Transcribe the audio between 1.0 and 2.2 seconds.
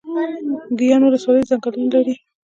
ولسوالۍ ځنګلونه لري؟